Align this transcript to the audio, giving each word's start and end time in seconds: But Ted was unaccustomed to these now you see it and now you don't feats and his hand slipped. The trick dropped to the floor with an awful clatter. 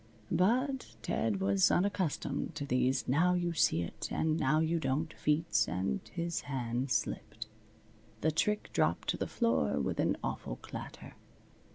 But 0.31 0.95
Ted 1.03 1.39
was 1.41 1.69
unaccustomed 1.69 2.55
to 2.55 2.65
these 2.65 3.07
now 3.07 3.35
you 3.35 3.53
see 3.53 3.83
it 3.83 4.07
and 4.09 4.35
now 4.39 4.57
you 4.59 4.79
don't 4.79 5.13
feats 5.13 5.67
and 5.67 5.99
his 6.07 6.41
hand 6.45 6.89
slipped. 6.89 7.45
The 8.21 8.31
trick 8.31 8.71
dropped 8.73 9.09
to 9.09 9.17
the 9.17 9.27
floor 9.27 9.79
with 9.79 9.99
an 9.99 10.17
awful 10.23 10.55
clatter. 10.55 11.13